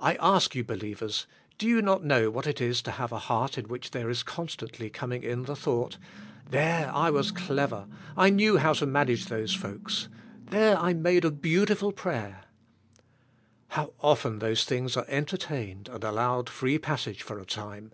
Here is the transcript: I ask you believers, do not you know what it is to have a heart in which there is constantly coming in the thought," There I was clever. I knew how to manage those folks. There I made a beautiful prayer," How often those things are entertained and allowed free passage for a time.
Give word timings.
I 0.00 0.16
ask 0.16 0.56
you 0.56 0.64
believers, 0.64 1.28
do 1.58 1.80
not 1.80 2.00
you 2.02 2.08
know 2.08 2.28
what 2.28 2.48
it 2.48 2.60
is 2.60 2.82
to 2.82 2.90
have 2.90 3.12
a 3.12 3.20
heart 3.20 3.56
in 3.56 3.68
which 3.68 3.92
there 3.92 4.10
is 4.10 4.24
constantly 4.24 4.90
coming 4.90 5.22
in 5.22 5.44
the 5.44 5.54
thought," 5.54 5.96
There 6.50 6.90
I 6.92 7.10
was 7.10 7.30
clever. 7.30 7.86
I 8.16 8.30
knew 8.30 8.56
how 8.56 8.72
to 8.72 8.84
manage 8.84 9.26
those 9.26 9.54
folks. 9.54 10.08
There 10.46 10.76
I 10.76 10.92
made 10.92 11.24
a 11.24 11.30
beautiful 11.30 11.92
prayer," 11.92 12.42
How 13.76 13.92
often 14.00 14.40
those 14.40 14.64
things 14.64 14.96
are 14.96 15.06
entertained 15.06 15.88
and 15.88 16.02
allowed 16.02 16.50
free 16.50 16.78
passage 16.80 17.22
for 17.22 17.38
a 17.38 17.46
time. 17.46 17.92